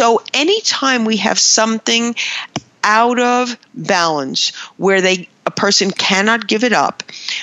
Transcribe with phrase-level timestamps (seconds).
[0.00, 2.14] So anytime we have something
[2.82, 7.02] out of balance where they a person cannot give it up,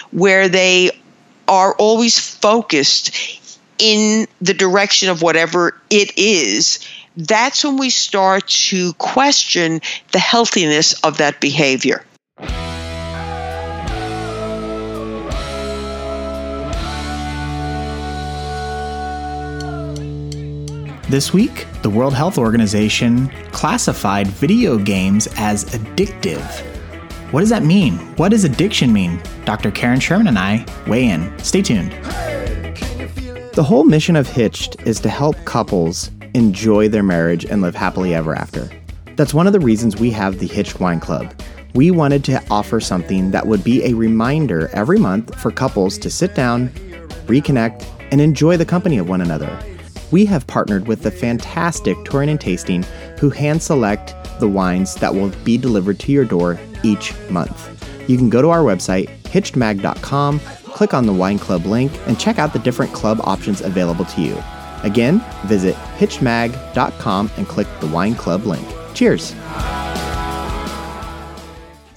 [0.09, 0.89] where they
[1.47, 3.11] are always focused
[3.77, 6.79] in the direction of whatever it is,
[7.15, 9.79] that's when we start to question
[10.11, 12.03] the healthiness of that behavior.
[21.09, 26.43] This week, the World Health Organization classified video games as addictive.
[27.31, 27.93] What does that mean?
[28.17, 29.21] What does addiction mean?
[29.45, 29.71] Dr.
[29.71, 31.39] Karen Sherman and I weigh in.
[31.39, 31.93] Stay tuned.
[33.53, 38.13] The whole mission of Hitched is to help couples enjoy their marriage and live happily
[38.13, 38.69] ever after.
[39.15, 41.33] That's one of the reasons we have the Hitched Wine Club.
[41.73, 46.09] We wanted to offer something that would be a reminder every month for couples to
[46.09, 46.67] sit down,
[47.27, 49.57] reconnect, and enjoy the company of one another
[50.11, 52.83] we have partnered with the fantastic Touring and Tasting
[53.19, 57.73] who hand select the wines that will be delivered to your door each month.
[58.09, 62.39] You can go to our website, hitchedmag.com, click on the Wine Club link, and check
[62.39, 64.41] out the different club options available to you.
[64.83, 68.67] Again, visit hitchedmag.com and click the Wine Club link.
[68.93, 69.33] Cheers!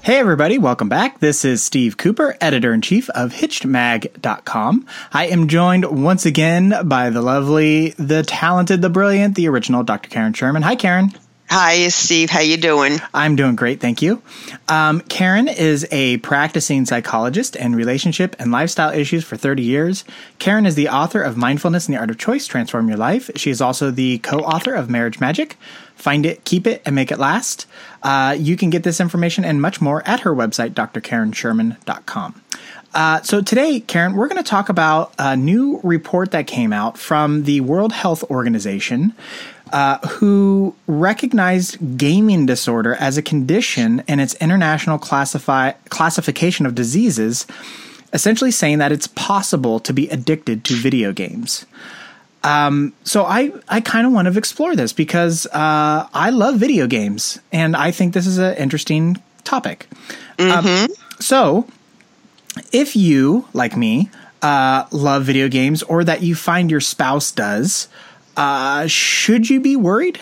[0.03, 1.20] Hey, everybody, welcome back.
[1.20, 4.87] This is Steve Cooper, editor in chief of HitchedMag.com.
[5.12, 10.09] I am joined once again by the lovely, the talented, the brilliant, the original Dr.
[10.09, 10.62] Karen Sherman.
[10.62, 11.12] Hi, Karen.
[11.53, 12.31] Hi, Steve.
[12.31, 13.01] How you doing?
[13.12, 14.23] I'm doing great, thank you.
[14.69, 20.05] Um, Karen is a practicing psychologist and relationship and lifestyle issues for 30 years.
[20.39, 23.33] Karen is the author of Mindfulness and the Art of Choice: Transform Your Life.
[23.34, 25.57] She is also the co-author of Marriage Magic.
[25.97, 27.67] Find it, keep it, and make it last.
[28.01, 32.42] Uh, you can get this information and much more at her website, drkarensherman.com.
[32.92, 36.98] Uh, so today, Karen, we're going to talk about a new report that came out
[36.98, 39.14] from the World Health Organization
[39.73, 47.47] uh, who recognized gaming disorder as a condition in its international classify, classification of diseases,
[48.13, 51.67] essentially saying that it's possible to be addicted to video games.
[52.42, 56.86] Um, so I, I kind of want to explore this because uh, I love video
[56.86, 59.86] games and I think this is an interesting topic.
[60.39, 60.85] Mm-hmm.
[60.85, 60.89] Um,
[61.20, 61.67] so,
[62.73, 64.11] if you, like me,
[64.42, 67.89] uh, love video games or that you find your spouse does,
[68.40, 70.18] uh, should you be worried?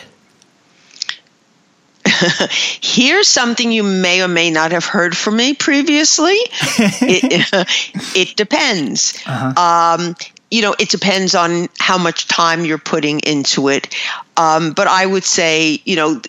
[2.83, 6.35] Here's something you may or may not have heard from me previously.
[6.41, 7.49] it,
[8.17, 9.23] it, depends.
[9.25, 9.97] Uh-huh.
[10.01, 10.17] Um,
[10.51, 13.95] you know, it depends on how much time you're putting into it.
[14.37, 16.21] Um, but I would say, you know,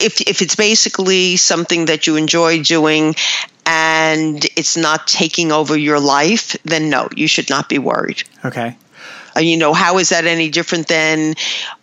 [0.00, 3.14] if if it's basically something that you enjoy doing
[3.64, 8.24] and it's not taking over your life, then no, you should not be worried.
[8.44, 8.76] Okay.
[9.38, 11.34] Uh, you know, how is that any different than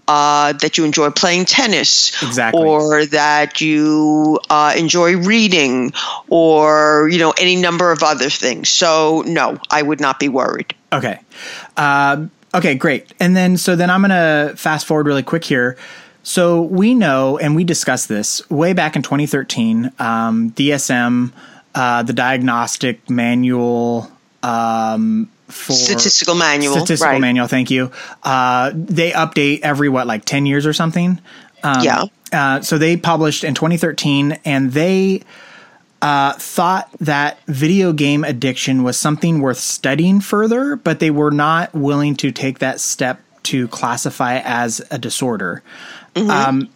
[0.07, 5.93] uh, that you enjoy playing tennis, exactly, or that you uh, enjoy reading,
[6.27, 8.69] or you know, any number of other things?
[8.69, 10.75] So, no, I would not be worried.
[10.91, 11.19] Okay,
[11.77, 13.13] uh, okay, great.
[13.19, 15.77] And then, so then I'm going to fast forward really quick here.
[16.23, 19.91] So we know, and we discussed this way back in 2013.
[19.99, 21.31] Um, DSM,
[21.75, 24.11] uh, the Diagnostic Manual.
[24.41, 26.75] Um, for statistical manual.
[26.75, 27.21] Statistical right.
[27.21, 27.47] manual.
[27.47, 27.91] Thank you.
[28.23, 31.19] Uh, they update every what, like ten years or something.
[31.63, 32.03] Um, yeah.
[32.31, 35.23] Uh, so they published in 2013, and they
[36.01, 41.73] uh, thought that video game addiction was something worth studying further, but they were not
[41.73, 45.63] willing to take that step to classify it as a disorder.
[46.15, 46.29] Mm-hmm.
[46.29, 46.69] Um,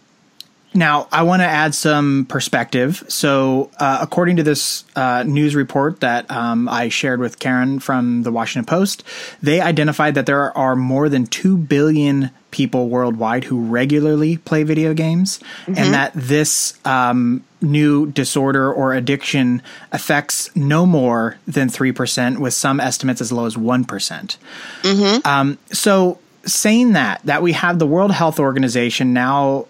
[0.72, 3.02] now, I want to add some perspective.
[3.08, 8.22] So, uh, according to this uh, news report that um, I shared with Karen from
[8.22, 9.02] the Washington Post,
[9.42, 14.94] they identified that there are more than 2 billion people worldwide who regularly play video
[14.94, 15.74] games, mm-hmm.
[15.76, 22.78] and that this um, new disorder or addiction affects no more than 3%, with some
[22.78, 25.26] estimates as low as one mm-hmm.
[25.26, 29.66] um, so, saying that, that we have the World Health Organization now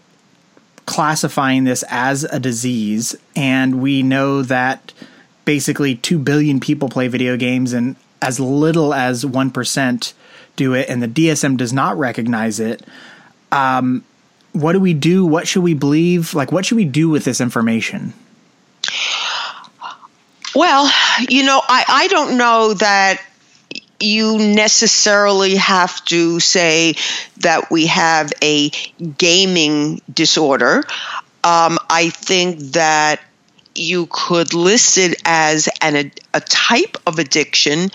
[0.87, 4.93] classifying this as a disease, and we know that
[5.45, 10.13] basically 2 billion people play video games and as little as 1%
[10.57, 12.85] do it, and the DSM does not recognize it.
[13.51, 14.05] Um,
[14.53, 15.25] what do we do?
[15.25, 16.35] What should we believe?
[16.35, 18.13] Like, what should we do with this information?
[20.55, 20.91] Well,
[21.29, 23.23] you know, I, I don't know that
[24.01, 26.95] you necessarily have to say
[27.39, 28.71] that we have a
[29.19, 30.85] gaming disorder.
[31.45, 33.21] Um, I think that
[33.75, 37.91] you could list it as an, a, a type of addiction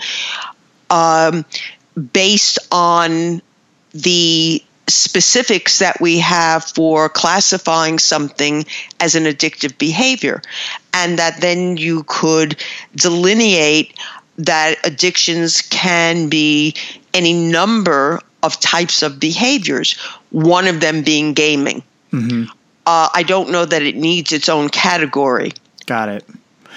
[0.90, 1.44] um,
[2.12, 3.42] based on
[3.92, 8.64] the specifics that we have for classifying something
[9.00, 10.40] as an addictive behavior.
[10.94, 12.62] And that then you could
[12.94, 13.98] delineate
[14.38, 16.74] that addictions can be
[17.14, 19.94] any number of types of behaviors,
[20.30, 21.82] one of them being gaming.
[22.12, 22.44] Mm-hmm.
[22.86, 25.52] Uh, I don't know that it needs its own category.
[25.86, 26.24] Got it.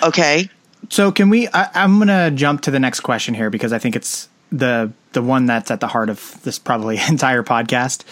[0.01, 0.49] Okay.
[0.89, 1.47] So can we?
[1.49, 4.91] I, I'm going to jump to the next question here because I think it's the
[5.13, 8.03] the one that's at the heart of this probably entire podcast.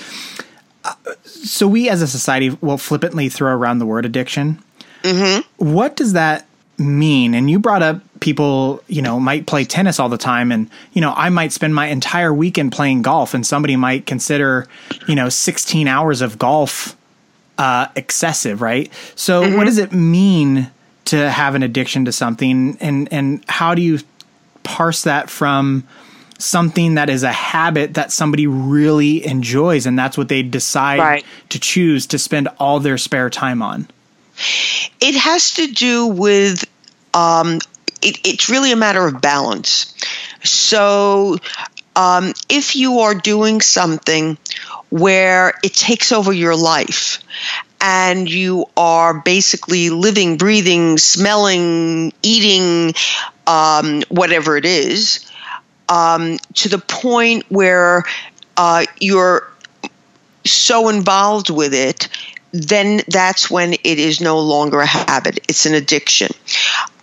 [0.84, 0.94] Uh,
[1.24, 4.62] so we as a society will flippantly throw around the word addiction.
[5.02, 5.42] Mm-hmm.
[5.74, 6.48] What does that
[6.78, 7.34] mean?
[7.34, 11.00] And you brought up people, you know, might play tennis all the time, and you
[11.00, 14.68] know, I might spend my entire weekend playing golf, and somebody might consider,
[15.08, 16.98] you know, 16 hours of golf
[17.58, 18.92] uh, excessive, right?
[19.16, 19.56] So, mm-hmm.
[19.56, 20.70] what does it mean
[21.06, 24.00] to have an addiction to something, and and how do you
[24.64, 25.88] parse that from
[26.38, 31.26] something that is a habit that somebody really enjoys, and that's what they decide right.
[31.48, 33.88] to choose to spend all their spare time on?
[35.00, 36.66] It has to do with.
[37.14, 37.60] Um,
[38.07, 39.94] it, it's really a matter of balance.
[40.44, 41.38] So,
[41.95, 44.38] um, if you are doing something
[44.89, 47.24] where it takes over your life
[47.81, 52.94] and you are basically living, breathing, smelling, eating,
[53.48, 55.30] um, whatever it is,
[55.89, 58.04] um, to the point where
[58.57, 59.51] uh, you're
[60.45, 62.07] so involved with it,
[62.51, 65.39] then that's when it is no longer a habit.
[65.50, 66.31] It's an addiction.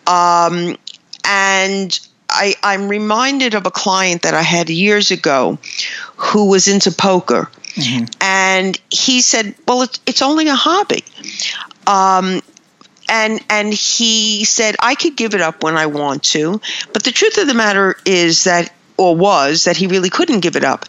[0.07, 0.77] Um,
[1.25, 1.99] and
[2.29, 5.59] I, I'm reminded of a client that I had years ago
[6.17, 7.51] who was into poker.
[7.75, 8.05] Mm-hmm.
[8.21, 11.05] And he said, Well, it's, it's only a hobby.
[11.87, 12.41] Um,
[13.09, 16.61] and and he said I could give it up when I want to,
[16.93, 20.57] but the truth of the matter is that or was that he really couldn't give
[20.57, 20.85] it up.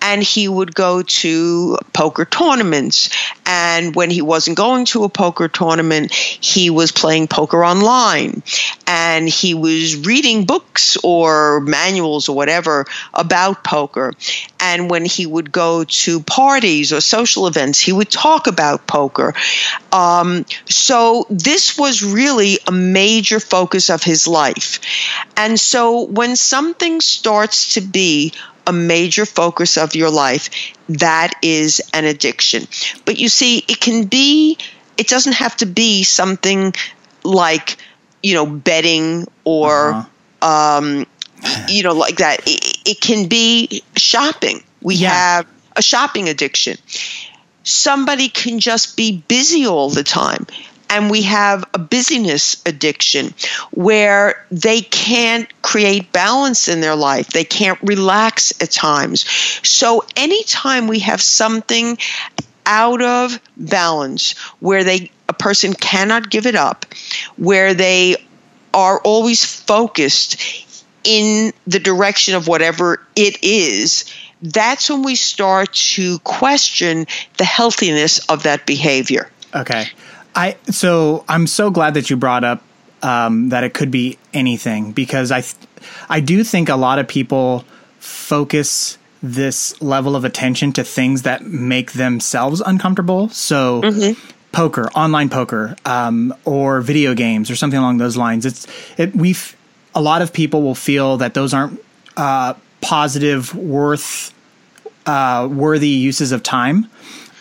[0.00, 3.10] And he would go to poker tournaments.
[3.44, 8.42] And when he wasn't going to a poker tournament, he was playing poker online.
[8.86, 14.12] And he was reading books or manuals or whatever about poker.
[14.60, 19.34] And when he would go to parties or social events, he would talk about poker.
[19.92, 24.80] Um, so this was really a major focus of his life.
[25.36, 28.32] And so when something starts to be
[28.66, 30.50] a major focus of your life,
[30.88, 32.66] that is an addiction.
[33.04, 34.58] But you see, it can be,
[34.96, 36.74] it doesn't have to be something
[37.24, 37.76] like,
[38.22, 39.92] you know, betting or.
[39.92, 40.08] Uh-huh.
[40.40, 41.06] Um,
[41.68, 42.40] you know, like that.
[42.46, 44.62] It, it can be shopping.
[44.82, 45.10] We yeah.
[45.10, 45.46] have
[45.76, 46.76] a shopping addiction.
[47.64, 50.46] Somebody can just be busy all the time.
[50.90, 53.34] And we have a busyness addiction
[53.72, 57.28] where they can't create balance in their life.
[57.28, 59.24] They can't relax at times.
[59.66, 61.98] So, anytime we have something
[62.64, 66.86] out of balance where they a person cannot give it up,
[67.36, 68.16] where they
[68.72, 70.64] are always focused
[71.04, 74.04] in the direction of whatever it is,
[74.42, 77.06] that's when we start to question
[77.36, 79.30] the healthiness of that behavior.
[79.54, 79.88] Okay.
[80.34, 82.62] I so I'm so glad that you brought up
[83.02, 85.56] um, that it could be anything because I th-
[86.08, 87.64] I do think a lot of people
[87.98, 93.28] focus this level of attention to things that make themselves uncomfortable.
[93.30, 94.20] So mm-hmm.
[94.52, 98.46] poker, online poker, um, or video games, or something along those lines.
[98.46, 98.66] It's
[98.96, 99.56] it we've
[99.94, 101.80] a lot of people will feel that those aren't
[102.16, 104.32] uh, positive, worth
[105.06, 106.88] uh, worthy uses of time.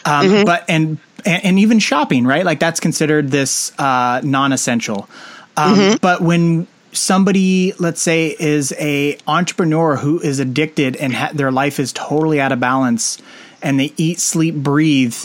[0.08, 0.46] Um, mm-hmm.
[0.46, 2.46] But and, and, and even shopping, right?
[2.46, 5.10] Like that's considered this uh, non-essential.
[5.56, 5.96] Um, mm-hmm.
[6.02, 11.80] But when somebody, let's say, is a entrepreneur who is addicted and ha- their life
[11.80, 13.18] is totally out of balance,
[13.62, 15.16] and they eat, sleep, breathe,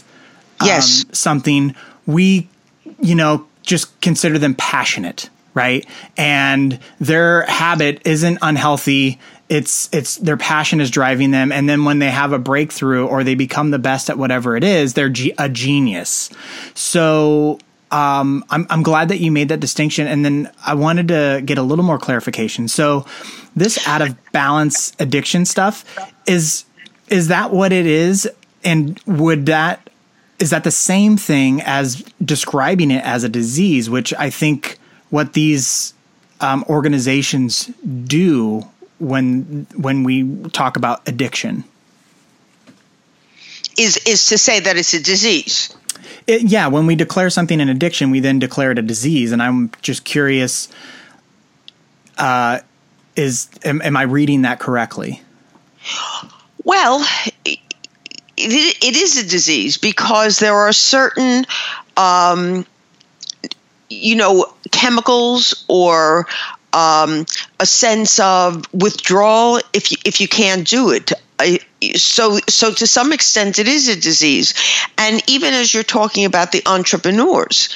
[0.61, 1.75] um, yes, something
[2.07, 2.49] we,
[3.01, 5.87] you know, just consider them passionate right?
[6.17, 9.21] And their habit isn't unhealthy.
[9.53, 13.23] It's it's their passion is driving them, and then when they have a breakthrough or
[13.23, 16.31] they become the best at whatever it is, they're ge- a genius.
[16.73, 17.59] So
[17.91, 21.59] um, I'm I'm glad that you made that distinction, and then I wanted to get
[21.59, 22.67] a little more clarification.
[22.67, 23.05] So
[23.55, 25.85] this out of balance addiction stuff
[26.27, 26.65] is
[27.09, 28.27] is that what it is,
[28.65, 29.91] and would that
[30.39, 34.79] is that the same thing as describing it as a disease, which I think
[35.11, 35.93] what these
[36.41, 37.71] um, organizations
[38.05, 38.65] do
[39.03, 41.65] when when we talk about addiction
[43.77, 45.75] is is to say that it's a disease.
[46.27, 49.43] It, yeah, when we declare something an addiction, we then declare it a disease, and
[49.43, 50.69] I'm just curious.
[52.17, 52.61] Uh,
[53.17, 55.23] is am, am I reading that correctly?
[56.65, 57.05] Well,
[57.45, 57.59] it,
[58.37, 61.45] it is a disease because there are certain
[61.97, 62.65] um,
[63.91, 66.27] you know chemicals or
[66.73, 67.27] um,
[67.61, 71.13] a sense of withdrawal if you, if you can't do it.
[71.97, 74.55] so so to some extent it is a disease,
[74.99, 77.69] and even as you're talking about the entrepreneurs,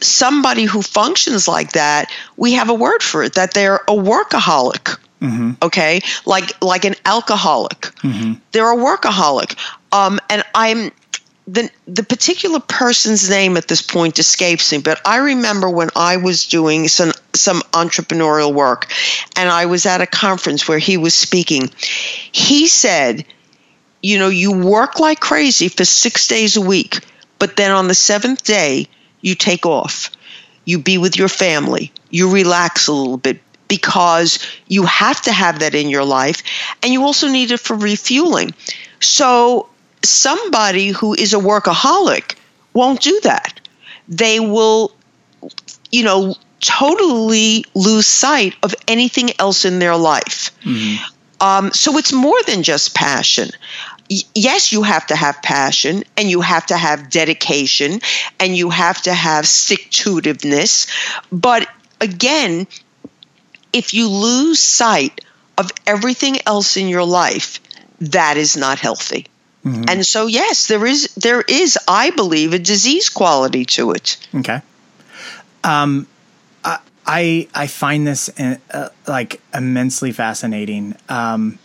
[0.00, 4.98] somebody who functions like that, we have a word for it that they're a workaholic.
[5.20, 5.52] Mm-hmm.
[5.62, 8.34] Okay, like like an alcoholic, mm-hmm.
[8.50, 9.56] they're a workaholic.
[9.92, 10.90] Um, and I'm
[11.52, 16.16] the the particular person's name at this point escapes me, but I remember when I
[16.16, 18.90] was doing some some entrepreneurial work,
[19.36, 21.70] and I was at a conference where he was speaking.
[22.32, 23.26] He said,
[24.02, 27.00] "You know, you work like crazy for six days a week,
[27.38, 28.88] but then on the seventh day,
[29.20, 30.10] you take off.
[30.64, 31.92] You be with your family.
[32.10, 36.42] You relax a little bit." Because you have to have that in your life,
[36.82, 38.52] and you also need it for refueling.
[39.00, 39.70] So
[40.04, 42.36] somebody who is a workaholic
[42.72, 43.60] won't do that.
[44.08, 44.92] They will,
[45.90, 50.50] you know, totally lose sight of anything else in their life.
[50.62, 51.04] Mm-hmm.
[51.40, 53.50] Um, so it's more than just passion.
[54.08, 58.00] Y- yes, you have to have passion and you have to have dedication
[58.38, 60.86] and you have to have stick to itiveness.
[61.32, 61.68] But
[62.00, 62.68] again,
[63.72, 65.24] if you lose sight
[65.58, 67.60] of everything else in your life,
[68.00, 69.26] that is not healthy.
[69.64, 69.84] Mm-hmm.
[69.88, 74.16] And so, yes, there is there is, I believe, a disease quality to it.
[74.34, 74.60] Okay.
[75.62, 76.08] Um,
[77.06, 80.94] I I find this uh, like immensely fascinating.
[81.08, 81.58] Um,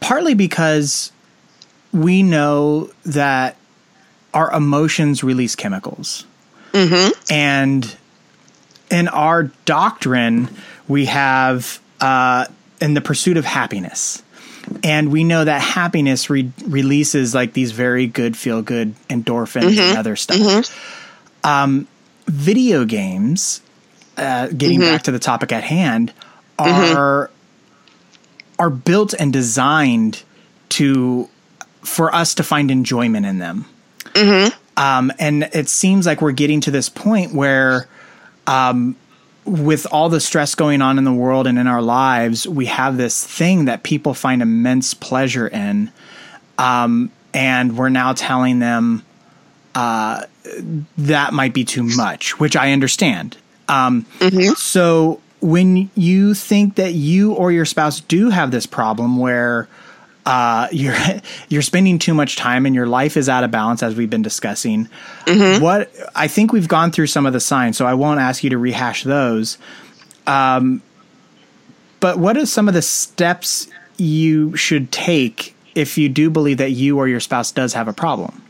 [0.00, 1.12] partly because
[1.92, 3.56] we know that
[4.34, 6.26] our emotions release chemicals,
[6.72, 7.12] mm-hmm.
[7.32, 7.96] and
[8.90, 10.48] in our doctrine,
[10.86, 12.46] we have uh,
[12.80, 14.22] in the pursuit of happiness
[14.82, 19.80] and we know that happiness re- releases like these very good feel good endorphins mm-hmm.
[19.80, 21.48] and other stuff mm-hmm.
[21.48, 21.86] um,
[22.26, 23.60] video games
[24.16, 24.92] uh, getting mm-hmm.
[24.92, 26.12] back to the topic at hand
[26.58, 26.96] mm-hmm.
[26.96, 27.30] are
[28.58, 30.22] are built and designed
[30.68, 31.28] to
[31.82, 33.64] for us to find enjoyment in them
[34.12, 34.80] mm-hmm.
[34.80, 37.88] um, and it seems like we're getting to this point where
[38.46, 38.96] um,
[39.44, 42.96] with all the stress going on in the world and in our lives, we have
[42.96, 45.90] this thing that people find immense pleasure in.
[46.58, 49.04] Um, and we're now telling them
[49.74, 50.24] uh,
[50.98, 53.36] that might be too much, which I understand.
[53.68, 54.52] Um, mm-hmm.
[54.54, 59.68] So when you think that you or your spouse do have this problem where
[60.24, 60.96] uh, you're
[61.48, 64.22] you're spending too much time and your life is out of balance as we've been
[64.22, 64.88] discussing.
[65.26, 65.62] Mm-hmm.
[65.62, 68.50] What I think we've gone through some of the signs, so I won't ask you
[68.50, 69.58] to rehash those.
[70.26, 70.82] Um,
[72.00, 76.70] but what are some of the steps you should take if you do believe that
[76.70, 78.42] you or your spouse does have a problem?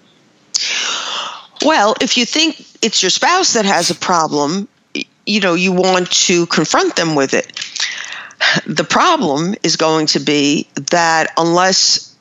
[1.64, 4.69] Well, if you think it's your spouse that has a problem,
[5.26, 7.61] you know, you want to confront them with it.
[8.67, 12.13] The problem is going to be that unless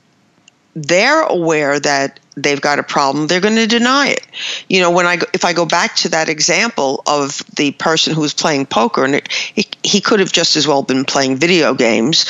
[0.75, 4.25] they're aware that they've got a problem, they're going to deny it.
[4.69, 8.21] You know, when I if I go back to that example of the person who
[8.21, 11.73] was playing poker, and it, he, he could have just as well been playing video
[11.73, 12.25] games.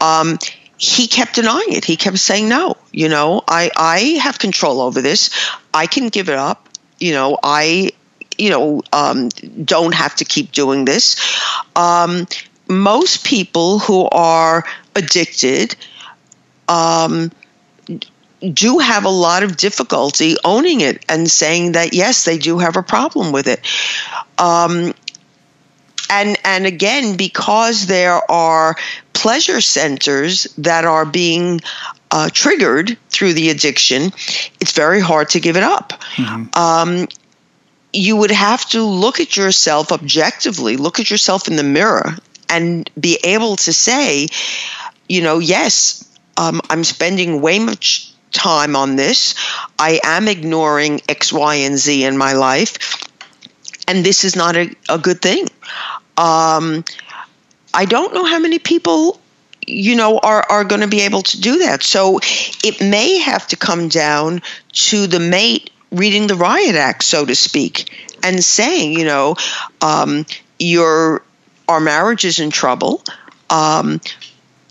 [0.00, 0.38] Um,
[0.78, 1.84] he kept denying it.
[1.84, 5.30] He kept saying, "No, you know, I I have control over this.
[5.72, 6.68] I can give it up.
[6.98, 7.90] You know, I."
[8.38, 11.16] You know, um, don't have to keep doing this.
[11.76, 12.26] Um,
[12.72, 14.64] most people who are
[14.94, 15.76] addicted
[16.68, 17.30] um,
[18.52, 22.76] do have a lot of difficulty owning it and saying that yes, they do have
[22.76, 23.60] a problem with it.
[24.38, 24.94] Um,
[26.10, 28.76] and and again, because there are
[29.12, 31.60] pleasure centers that are being
[32.10, 34.12] uh, triggered through the addiction,
[34.60, 35.92] it's very hard to give it up.
[36.16, 36.58] Mm-hmm.
[36.58, 37.08] Um,
[37.92, 42.16] you would have to look at yourself objectively, look at yourself in the mirror,
[42.52, 44.28] and be able to say,
[45.08, 49.34] you know, yes, um, I'm spending way much time on this.
[49.78, 53.02] I am ignoring X, Y, and Z in my life,
[53.88, 55.48] and this is not a, a good thing.
[56.16, 56.84] Um,
[57.74, 59.18] I don't know how many people
[59.66, 62.18] you know are are going to be able to do that so
[62.64, 64.42] it may have to come down
[64.72, 67.88] to the mate reading the riot act so to speak
[68.24, 69.36] and saying you know
[69.80, 70.26] um,
[70.58, 71.22] you're
[71.72, 73.02] our marriage is in trouble.
[73.50, 74.00] Um,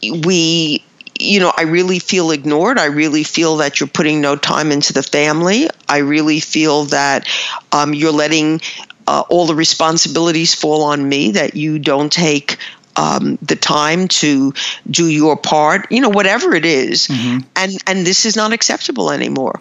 [0.02, 0.84] we,
[1.20, 2.80] you know, I really feel ignored.
[2.80, 5.70] I really feel that you're putting no time into the family.
[5.88, 7.28] I really feel that
[7.72, 8.62] um, you're letting
[9.08, 12.58] uh, all the responsibilities fall on me, that you don't take
[12.96, 14.54] um, the time to
[14.90, 17.08] do your part, you know, whatever it is.
[17.08, 17.48] Mm-hmm.
[17.56, 19.60] and and this is not acceptable anymore.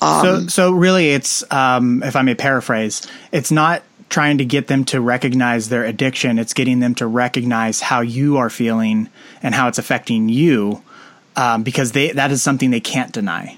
[0.00, 3.82] Um, so, so really, it's um, if I may paraphrase, it's not
[4.12, 6.38] trying to get them to recognize their addiction.
[6.38, 9.08] It's getting them to recognize how you are feeling
[9.42, 10.82] and how it's affecting you,
[11.34, 13.56] um, because they that is something they can't deny.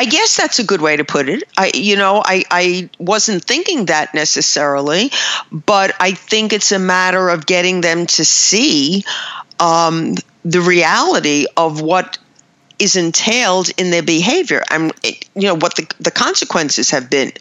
[0.00, 1.42] I guess that's a good way to put it.
[1.56, 5.10] I, you know, I, I wasn't thinking that necessarily,
[5.50, 9.04] but I think it's a matter of getting them to see
[9.58, 10.14] um,
[10.44, 12.18] the reality of what
[12.78, 14.92] is entailed in their behavior and
[15.34, 17.32] you know what the, the consequences have been.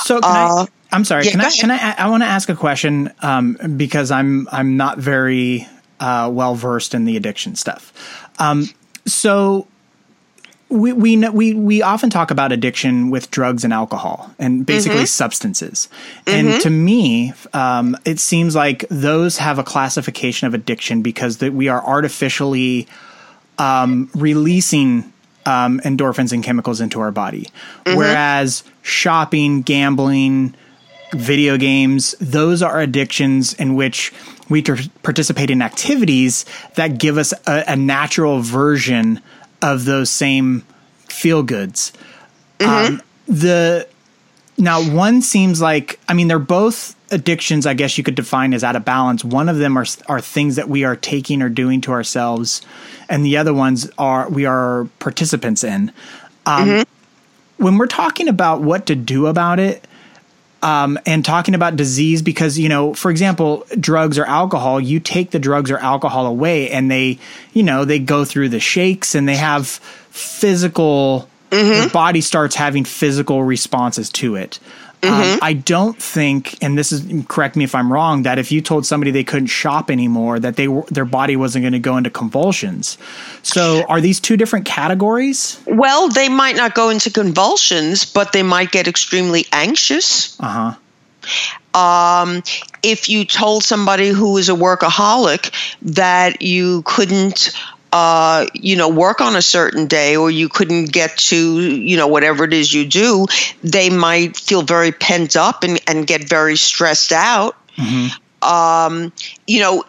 [0.00, 1.24] So can uh, I, am sorry.
[1.24, 1.94] Yeah, can, I, can I?
[1.98, 5.66] I want to ask a question um, because I'm I'm not very
[6.00, 7.92] uh, well versed in the addiction stuff.
[8.38, 8.68] Um,
[9.06, 9.66] so
[10.72, 15.06] we we we we often talk about addiction with drugs and alcohol and basically mm-hmm.
[15.06, 15.88] substances.
[16.26, 16.48] Mm-hmm.
[16.48, 21.52] And to me, um, it seems like those have a classification of addiction because that
[21.52, 22.88] we are artificially
[23.58, 25.12] um, releasing
[25.46, 27.48] um, endorphins and chemicals into our body,
[27.84, 27.96] mm-hmm.
[27.96, 30.54] whereas shopping, gambling,
[31.12, 34.12] video games, those are addictions in which
[34.48, 36.44] we ter- participate in activities
[36.74, 39.20] that give us a, a natural version
[39.60, 40.64] of those same
[41.08, 41.92] feel goods.
[42.58, 42.94] Mm-hmm.
[42.94, 43.88] Um, the
[44.58, 47.66] now one seems like I mean they're both addictions.
[47.66, 49.24] I guess you could define as out of balance.
[49.24, 52.62] One of them are are things that we are taking or doing to ourselves,
[53.08, 55.92] and the other ones are we are participants in.
[56.46, 57.62] Um, mm-hmm.
[57.64, 59.86] When we're talking about what to do about it,
[60.62, 65.32] um, and talking about disease because you know for example drugs or alcohol you take
[65.32, 67.18] the drugs or alcohol away and they
[67.52, 71.86] you know they go through the shakes and they have physical mm-hmm.
[71.86, 74.60] the body starts having physical responses to it
[75.02, 75.32] mm-hmm.
[75.34, 78.60] Um, I don't think, and this is correct me if I'm wrong, that if you
[78.60, 82.10] told somebody they couldn't shop anymore, that they their body wasn't going to go into
[82.10, 82.98] convulsions.
[83.42, 85.60] So, are these two different categories?
[85.66, 90.38] Well, they might not go into convulsions, but they might get extremely anxious.
[90.40, 90.74] Uh huh.
[91.74, 92.42] Um,
[92.82, 97.50] if you told somebody who is a workaholic that you couldn't
[97.92, 102.06] uh, you know, work on a certain day or you couldn't get to, you know,
[102.08, 103.26] whatever it is you do,
[103.62, 107.56] they might feel very pent up and, and get very stressed out.
[107.76, 108.18] Mm-hmm.
[108.42, 109.12] Um,
[109.46, 109.84] you know,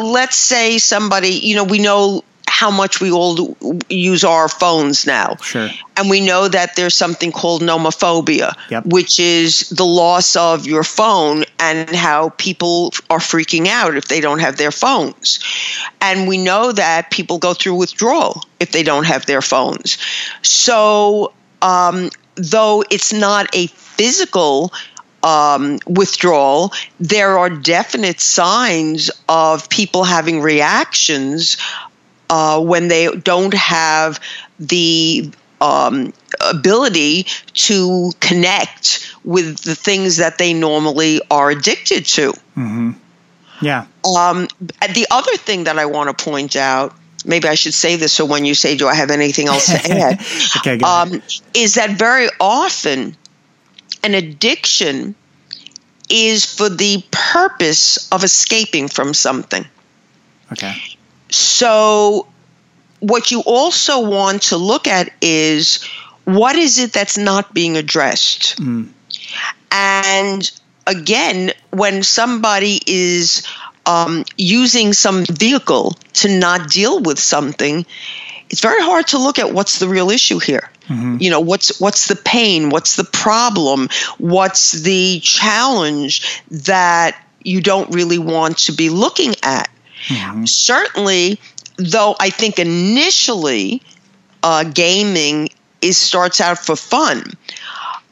[0.00, 3.56] let's say somebody, you know, we know how much we all
[3.88, 5.36] use our phones now.
[5.36, 5.68] Sure.
[5.96, 8.86] And we know that there's something called nomophobia, yep.
[8.86, 14.20] which is the loss of your phone and how people are freaking out if they
[14.20, 15.40] don't have their phones.
[16.00, 19.98] And we know that people go through withdrawal if they don't have their phones.
[20.42, 24.72] So, um, though it's not a physical
[25.24, 31.56] um, withdrawal, there are definite signs of people having reactions
[32.30, 34.20] uh, when they don't have
[34.58, 42.32] the um, ability to connect with the things that they normally are addicted to.
[42.56, 42.92] Mm-hmm.
[43.62, 43.86] Yeah.
[44.04, 44.48] Um,
[44.92, 48.26] the other thing that I want to point out, maybe I should say this so
[48.26, 50.20] when you say, Do I have anything else to add?
[50.58, 51.22] okay, um,
[51.54, 53.16] is that very often
[54.02, 55.14] an addiction
[56.10, 59.64] is for the purpose of escaping from something.
[60.52, 60.76] Okay.
[61.34, 62.26] So,
[63.00, 65.84] what you also want to look at is
[66.24, 68.56] what is it that's not being addressed?
[68.58, 68.88] Mm.
[69.70, 70.50] And
[70.86, 73.46] again, when somebody is
[73.86, 77.84] um, using some vehicle to not deal with something,
[78.48, 80.70] it's very hard to look at what's the real issue here.
[80.88, 81.16] Mm-hmm.
[81.20, 82.70] You know, what's what's the pain?
[82.70, 83.88] What's the problem?
[84.18, 89.68] What's the challenge that you don't really want to be looking at?
[90.08, 90.44] Mm-hmm.
[90.44, 91.40] Certainly,
[91.76, 93.82] though, I think initially
[94.42, 95.48] uh, gaming
[95.80, 97.32] is starts out for fun,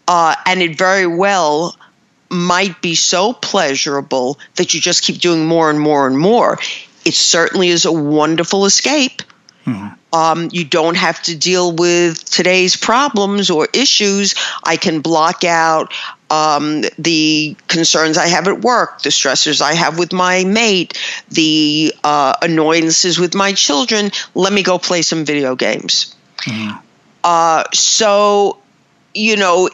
[0.09, 1.77] uh, and it very well
[2.31, 6.59] might be so pleasurable that you just keep doing more and more and more.
[7.05, 9.23] It certainly is a wonderful escape.
[9.67, 9.89] Mm-hmm.
[10.15, 14.35] Um, you don't have to deal with today's problems or issues.
[14.63, 15.93] I can block out
[16.33, 21.95] um, the concerns I have at work, the stressors I have with my mate, the
[22.03, 24.11] uh, annoyances with my children.
[24.35, 26.17] Let me go play some video games.
[26.39, 26.79] Mm-hmm.
[27.23, 28.59] Uh, so,
[29.13, 29.69] you know,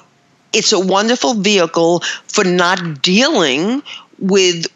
[0.52, 3.84] it's a wonderful vehicle for not dealing
[4.18, 4.66] with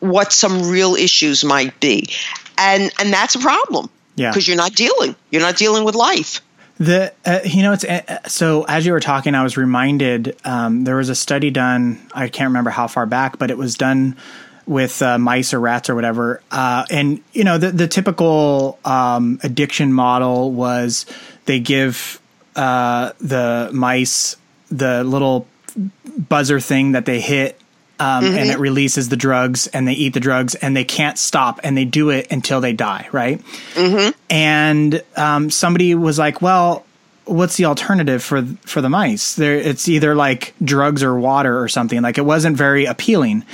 [0.00, 2.10] what some real issues might be.
[2.58, 3.88] And and that's a problem.
[4.16, 4.30] Yeah.
[4.30, 5.16] Because you're not dealing.
[5.30, 6.42] You're not dealing with life.
[6.82, 10.82] The uh, you know it's uh, so as you were talking, I was reminded um,
[10.82, 12.04] there was a study done.
[12.12, 14.16] I can't remember how far back, but it was done
[14.66, 16.42] with uh, mice or rats or whatever.
[16.50, 21.06] Uh, and you know, the the typical um, addiction model was
[21.44, 22.20] they give
[22.56, 24.36] uh, the mice
[24.68, 25.46] the little
[26.18, 27.60] buzzer thing that they hit.
[27.98, 28.36] Um, mm-hmm.
[28.36, 31.76] And it releases the drugs, and they eat the drugs, and they can't stop, and
[31.76, 33.40] they do it until they die, right?
[33.74, 34.10] Mm-hmm.
[34.28, 36.84] And um, somebody was like, "Well,
[37.26, 39.36] what's the alternative for for the mice?
[39.36, 42.02] There, it's either like drugs or water or something.
[42.02, 43.44] Like it wasn't very appealing."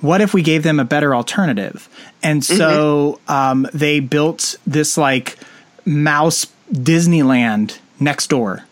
[0.00, 1.88] what if we gave them a better alternative?
[2.22, 3.32] And so mm-hmm.
[3.32, 5.38] um, they built this like
[5.84, 8.64] mouse Disneyland next door.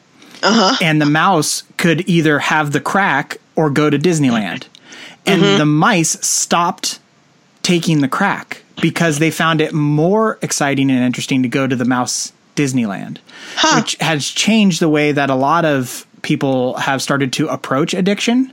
[0.43, 0.77] Uh-huh.
[0.83, 4.67] And the mouse could either have the crack or go to Disneyland.
[5.27, 5.59] And mm-hmm.
[5.59, 7.01] the mice stopped
[7.63, 11.85] taking the crack because they found it more exciting and interesting to go to the
[11.85, 13.19] mouse Disneyland,
[13.57, 13.81] huh.
[13.81, 18.53] which has changed the way that a lot of people have started to approach addiction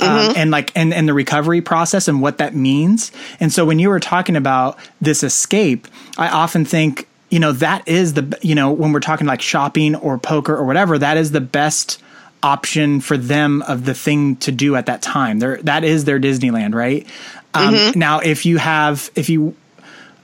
[0.00, 0.32] um, mm-hmm.
[0.36, 3.12] and like and, and the recovery process and what that means.
[3.40, 7.86] And so when you were talking about this escape, I often think, you know, that
[7.88, 11.32] is the you know, when we're talking like shopping or poker or whatever, that is
[11.32, 12.00] the best
[12.42, 15.38] option for them of the thing to do at that time.
[15.38, 17.06] There that is their Disneyland, right?
[17.54, 17.98] Um, mm-hmm.
[17.98, 19.56] now if you have if you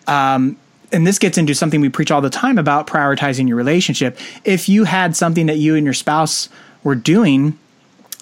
[0.07, 0.57] um
[0.93, 4.19] and this gets into something we preach all the time about prioritizing your relationship.
[4.45, 6.49] If you had something that you and your spouse
[6.85, 7.59] were doing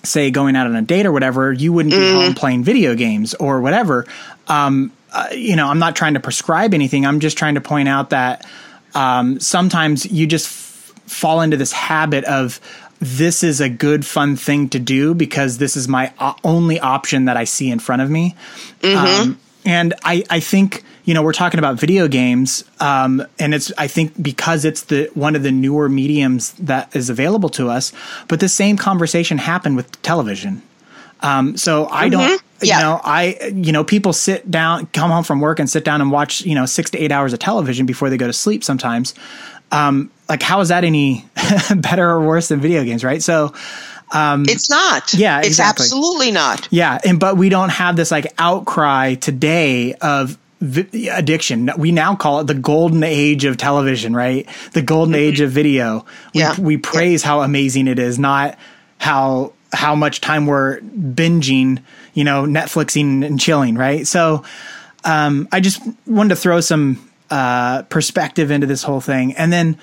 [0.05, 2.15] say going out on a date or whatever, you wouldn't be mm.
[2.15, 4.07] home playing video games or whatever.
[4.49, 7.07] Um, uh, you know, I'm not trying to prescribe anything.
[7.07, 8.47] I'm just trying to point out that
[8.95, 12.61] um, sometimes you just f- fall into this habit of
[13.03, 17.25] this is a good fun thing to do because this is my o- only option
[17.25, 18.37] that I see in front of me.
[18.81, 19.23] Mm-hmm.
[19.23, 23.73] Um, and I, I think you know we're talking about video games um, and it's
[23.77, 27.93] i think because it's the one of the newer mediums that is available to us
[28.29, 30.63] but the same conversation happened with television
[31.21, 32.11] um, so i mm-hmm.
[32.11, 32.77] don't yeah.
[32.77, 36.01] you know i you know people sit down come home from work and sit down
[36.01, 38.63] and watch you know six to eight hours of television before they go to sleep
[38.63, 39.13] sometimes
[39.73, 41.25] um, like how is that any
[41.77, 43.53] better or worse than video games right so
[44.13, 45.15] um, it's not.
[45.15, 45.85] Yeah, it's exactly.
[45.85, 46.69] absolutely not.
[46.71, 51.71] Yeah, and but we don't have this like outcry today of vi- addiction.
[51.79, 54.47] We now call it the golden age of television, right?
[54.73, 55.23] The golden mm-hmm.
[55.23, 56.05] age of video.
[56.35, 56.61] We, yeah.
[56.61, 57.29] we praise yeah.
[57.29, 58.59] how amazing it is, not
[58.99, 64.07] how how much time we're binging, you know, Netflixing and chilling, right?
[64.07, 64.45] So,
[65.05, 69.79] um, I just wanted to throw some uh, perspective into this whole thing, and then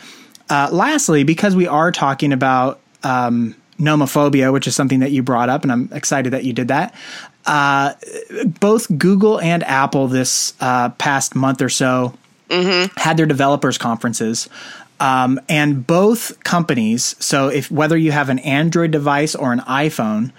[0.49, 5.49] uh, lastly, because we are talking about um, nomophobia, which is something that you brought
[5.49, 6.93] up, and I'm excited that you did that.
[7.45, 7.93] Uh,
[8.59, 12.13] both Google and Apple this uh, past month or so
[12.49, 12.93] mm-hmm.
[12.99, 14.49] had their developers conferences.
[14.99, 20.33] Um, and both companies, so if whether you have an Android device or an iPhone,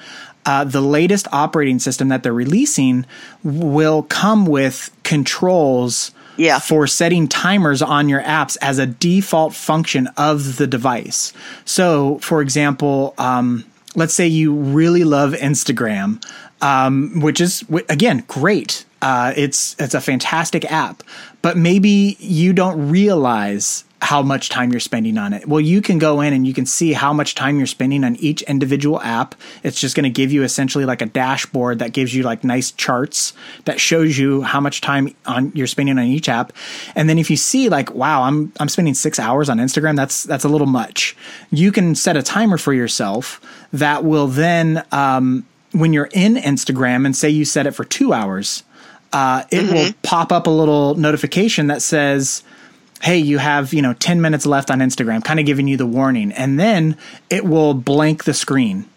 [0.45, 3.07] uh, the latest operating system that they're releasing
[3.43, 6.59] will come with controls yeah.
[6.59, 11.33] for setting timers on your apps as a default function of the device.
[11.65, 16.25] So, for example, um, let's say you really love Instagram,
[16.63, 18.85] um, which is again great.
[19.03, 21.03] Uh, it's it's a fantastic app,
[21.43, 25.47] but maybe you don't realize how much time you're spending on it.
[25.47, 28.17] Well, you can go in and you can see how much time you're spending on
[28.17, 29.35] each individual app.
[29.63, 32.71] It's just going to give you essentially like a dashboard that gives you like nice
[32.73, 33.35] charts
[33.67, 36.53] that shows you how much time on you're spending on each app.
[36.95, 40.25] And then if you see like, wow, I'm I'm spending 6 hours on Instagram, that's
[40.25, 41.15] that's a little much.
[41.51, 43.41] You can set a timer for yourself
[43.73, 48.15] that will then um, when you're in Instagram and say you set it for 2
[48.15, 48.63] hours,
[49.13, 49.75] uh, it mm-hmm.
[49.75, 52.43] will pop up a little notification that says
[53.01, 55.87] hey, you have, you know, 10 minutes left on Instagram, kind of giving you the
[55.87, 56.33] warning.
[56.33, 56.97] And then
[57.29, 58.89] it will blank the screen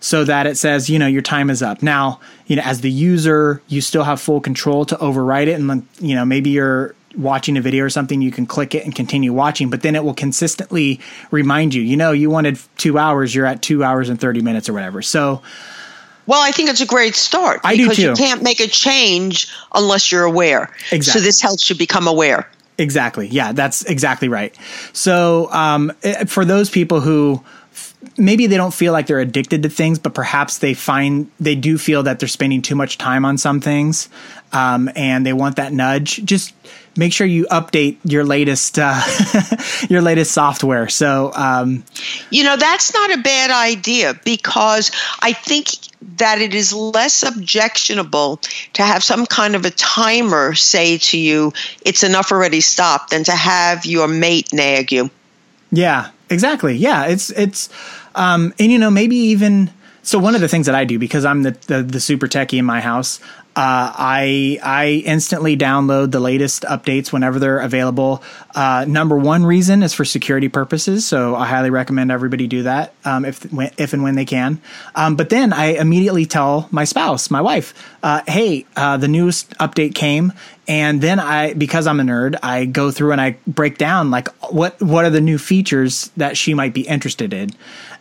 [0.00, 1.82] so that it says, you know, your time is up.
[1.82, 5.60] Now, you know, as the user, you still have full control to override it.
[5.60, 8.94] And, you know, maybe you're watching a video or something, you can click it and
[8.94, 13.34] continue watching, but then it will consistently remind you, you know, you wanted two hours,
[13.34, 15.00] you're at two hours and 30 minutes or whatever.
[15.00, 15.42] So,
[16.26, 20.10] well, I think it's a great start I because you can't make a change unless
[20.10, 20.70] you're aware.
[20.90, 21.02] Exactly.
[21.02, 22.48] So this helps you become aware.
[22.78, 23.28] Exactly.
[23.28, 24.54] Yeah, that's exactly right.
[24.92, 27.42] So, um, eh, for those people who
[28.16, 31.78] maybe they don't feel like they're addicted to things, but perhaps they find they do
[31.78, 34.08] feel that they're spending too much time on some things,
[34.52, 36.24] um, and they want that nudge.
[36.24, 36.52] Just
[36.96, 39.00] make sure you update your latest uh,
[39.88, 40.88] your latest software.
[40.88, 41.84] So, um,
[42.30, 45.68] you know, that's not a bad idea because I think
[46.18, 48.40] that it is less objectionable
[48.74, 51.52] to have some kind of a timer say to you,
[51.84, 55.10] it's enough already, stop, than to have your mate nag you.
[55.72, 56.76] Yeah, exactly.
[56.76, 57.68] Yeah, it's, it's,
[58.14, 59.70] um, and you know, maybe even,
[60.02, 62.58] so one of the things that I do because I'm the, the, the super techie
[62.58, 63.18] in my house,
[63.56, 68.20] Uh, I I instantly download the latest updates whenever they're available.
[68.52, 72.94] Uh, number one reason is for security purposes, so I highly recommend everybody do that
[73.04, 73.46] um, if
[73.78, 74.60] if and when they can.
[74.96, 79.50] Um, but then I immediately tell my spouse, my wife, uh, "Hey, uh, the newest
[79.58, 80.32] update came."
[80.66, 84.28] And then I, because I'm a nerd, I go through and I break down like
[84.52, 87.50] what what are the new features that she might be interested in.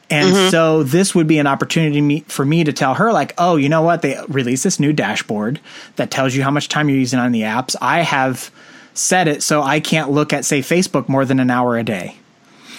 [0.10, 0.50] And mm-hmm.
[0.50, 3.82] so this would be an opportunity for me to tell her, like, oh, you know
[3.82, 4.02] what?
[4.02, 5.60] They released this new dashboard
[5.96, 7.76] that tells you how much time you're using on the apps.
[7.82, 8.52] I have
[8.94, 12.16] set it so I can't look at, say, Facebook more than an hour a day.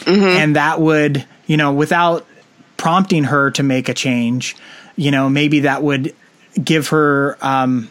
[0.01, 0.25] Mm-hmm.
[0.25, 2.27] And that would, you know, without
[2.77, 4.57] prompting her to make a change,
[4.97, 6.15] you know, maybe that would
[6.63, 7.89] give her, um,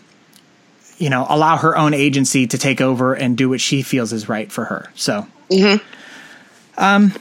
[1.00, 4.30] you know, allow her own agency to take over and do what she feels is
[4.30, 4.90] right for her.
[4.96, 5.84] So, mm-hmm.
[6.78, 7.14] um,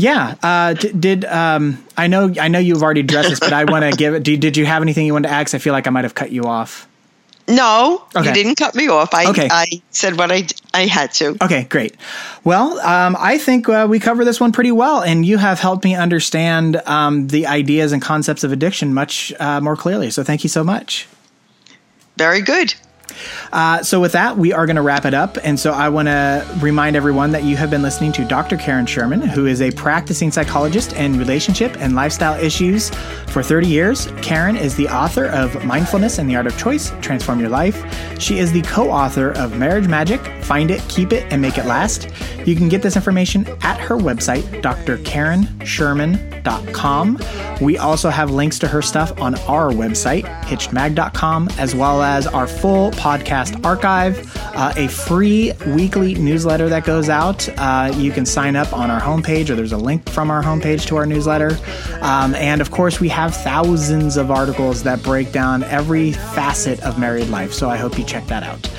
[0.00, 0.34] yeah.
[0.42, 2.32] Uh, d- did um, I know?
[2.40, 4.22] I know you've already addressed this, but I want to give it.
[4.22, 5.54] Did, did you have anything you wanted to ask?
[5.54, 6.88] I feel like I might have cut you off.
[7.50, 8.28] No, okay.
[8.28, 9.12] you didn't cut me off.
[9.12, 9.48] I, okay.
[9.50, 11.36] I said what I, I had to.
[11.42, 11.96] Okay, great.
[12.44, 15.84] Well, um, I think uh, we covered this one pretty well, and you have helped
[15.84, 20.10] me understand um, the ideas and concepts of addiction much uh, more clearly.
[20.10, 21.08] So thank you so much.
[22.16, 22.74] Very good.
[23.52, 25.38] Uh, so, with that, we are going to wrap it up.
[25.42, 28.56] And so, I want to remind everyone that you have been listening to Dr.
[28.56, 32.90] Karen Sherman, who is a practicing psychologist in relationship and lifestyle issues
[33.28, 34.08] for 30 years.
[34.22, 37.84] Karen is the author of Mindfulness and the Art of Choice Transform Your Life.
[38.20, 41.66] She is the co author of Marriage Magic Find It, Keep It, and Make It
[41.66, 42.08] Last.
[42.46, 47.18] You can get this information at her website, drkarensherman.com.
[47.60, 52.46] We also have links to her stuff on our website, hitchedmag.com, as well as our
[52.46, 57.48] full podcast archive, uh, a free weekly newsletter that goes out.
[57.58, 60.86] Uh, you can sign up on our homepage, or there's a link from our homepage
[60.86, 61.58] to our newsletter.
[62.02, 66.98] Um, and of course, we have thousands of articles that break down every facet of
[66.98, 67.52] married life.
[67.52, 68.70] So I hope you check that out.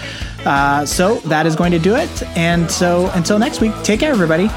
[0.46, 2.24] Uh, so that is going to do it.
[2.38, 4.50] And so until next week, take care, everybody.